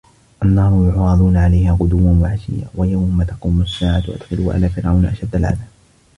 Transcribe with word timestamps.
النّارُ 0.43 0.73
يُعرَضونَ 0.95 1.37
عَلَيها 1.37 1.77
غُدُوًّا 1.81 2.21
وَعَشِيًّا 2.21 2.67
وَيَومَ 2.75 3.23
تَقومُ 3.23 3.61
السّاعَةُ 3.61 4.03
أَدخِلوا 4.09 4.53
آلَ 4.53 4.69
فِرعَونَ 4.69 5.05
أَشَدَّ 5.05 5.35
العَذابِ 5.35 5.67